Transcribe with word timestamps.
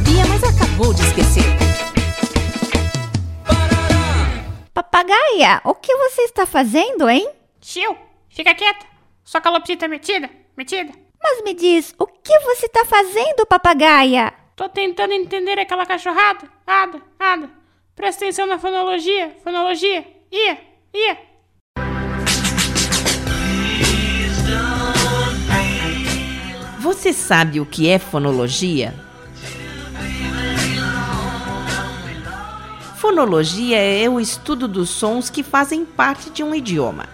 sabia, 0.00 0.24
mas 0.26 0.42
acabou 0.42 0.94
de 0.94 1.02
esquecer. 1.02 1.44
Papagaia, 4.72 5.60
o 5.64 5.74
que 5.74 5.94
você 5.94 6.22
está 6.22 6.46
fazendo, 6.46 7.08
hein? 7.08 7.28
Tio, 7.60 7.96
fica 8.28 8.54
quieta. 8.54 8.86
Sua 9.22 9.40
calopsita 9.40 9.84
é 9.84 9.88
metida, 9.88 10.30
metida. 10.56 10.92
Mas 11.22 11.42
me 11.44 11.54
diz, 11.54 11.94
o 11.98 12.06
que 12.06 12.38
você 12.40 12.66
está 12.66 12.84
fazendo, 12.84 13.46
papagaia? 13.46 14.32
Tô 14.56 14.68
tentando 14.68 15.12
entender 15.12 15.58
aquela 15.58 15.84
cachorrada. 15.84 16.48
Ada, 16.66 17.00
ada. 17.18 17.50
Presta 17.94 18.24
atenção 18.24 18.46
na 18.46 18.58
fonologia, 18.58 19.36
fonologia. 19.44 20.06
Ia, 20.32 20.58
ia. 20.94 21.18
Você 26.78 27.12
sabe 27.12 27.60
o 27.60 27.66
que 27.66 27.88
é 27.88 27.98
fonologia? 27.98 29.09
Fonologia 33.10 33.76
é 33.76 34.08
o 34.08 34.20
estudo 34.20 34.68
dos 34.68 34.88
sons 34.88 35.28
que 35.28 35.42
fazem 35.42 35.84
parte 35.84 36.30
de 36.30 36.44
um 36.44 36.54
idioma. 36.54 37.08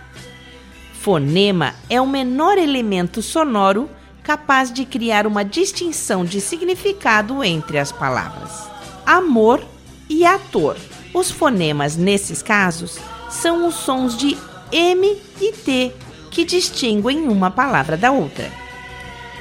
Fonema 1.00 1.74
é 1.88 1.98
o 1.98 2.06
menor 2.06 2.59
elemento 2.59 3.22
sonoro 3.22 3.88
capaz 4.22 4.70
de 4.70 4.84
criar 4.84 5.27
uma 5.27 5.42
distinção 5.42 6.22
de 6.22 6.38
significado 6.38 7.42
entre 7.42 7.78
as 7.78 7.92
palavras. 7.92 8.69
Amor 9.06 9.64
e 10.06 10.27
ator. 10.27 10.77
Os 11.14 11.30
fonemas, 11.30 11.97
nesses 11.97 12.42
casos, 12.42 12.98
são 13.30 13.66
os 13.66 13.77
sons 13.77 14.19
de 14.19 14.36
M 14.70 15.16
e 15.41 15.50
T 15.50 15.94
que 16.30 16.44
distinguem 16.44 17.27
uma 17.27 17.50
palavra 17.50 17.97
da 17.97 18.12
outra. 18.12 18.52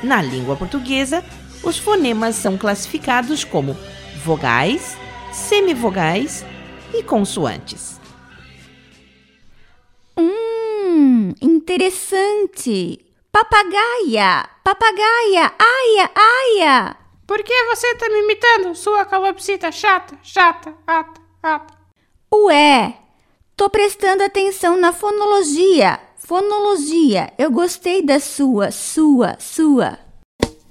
Na 0.02 0.22
língua 0.22 0.56
portuguesa, 0.56 1.22
os 1.62 1.78
fonemas 1.78 2.36
são 2.36 2.58
classificados 2.58 3.44
como 3.44 3.76
vogais, 4.24 4.96
semivogais 5.36 6.46
e 6.94 7.04
consoantes. 7.04 8.00
Hum, 10.18 11.34
interessante. 11.42 13.06
Papagaia, 13.32 14.50
papagaia, 14.64 15.52
aia, 15.60 16.12
aia. 16.16 16.98
Por 17.28 17.44
que 17.44 17.64
você 17.66 17.96
tá 17.96 18.08
me 18.08 18.20
imitando, 18.20 18.74
sua 18.76 19.04
calopsita 19.04 19.72
chata, 19.72 20.18
chata, 20.24 20.74
ata, 20.88 21.22
ata? 21.44 21.74
Ué, 22.34 22.96
tô 23.58 23.70
prestando 23.70 24.24
atenção 24.24 24.78
na 24.78 24.94
fonologia. 24.94 26.00
Fonologia, 26.18 27.34
eu 27.38 27.52
gostei 27.52 28.02
da 28.02 28.20
sua, 28.20 28.72
sua, 28.72 29.36
sua. 29.38 30.05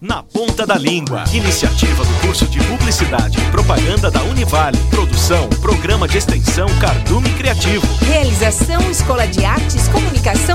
Na 0.01 0.23
Ponta 0.23 0.67
da 0.67 0.77
Língua. 0.77 1.25
Iniciativa 1.33 2.05
do 2.05 2.15
curso 2.21 2.47
de 2.47 2.59
Publicidade 2.65 3.39
e 3.39 3.51
Propaganda 3.51 4.11
da 4.11 4.23
Univale. 4.25 4.77
Produção, 4.91 5.49
Programa 5.63 6.07
de 6.09 6.19
Extensão 6.19 6.67
Cardume 6.79 7.31
Criativo. 7.35 7.87
Realização 8.05 8.91
Escola 8.91 9.27
de 9.27 9.45
Artes, 9.45 9.89
Comunicação. 9.89 10.54